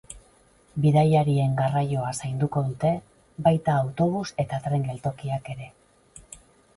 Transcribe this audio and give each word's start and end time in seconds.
Bidaiarien 0.85 1.51
garraioa 1.59 2.13
zainduko 2.21 2.63
dute, 2.69 2.93
baita 3.49 3.75
autobus 3.83 4.23
eta 4.45 4.61
tren 4.69 4.87
geltokiak 4.89 5.53
ere. 5.57 5.69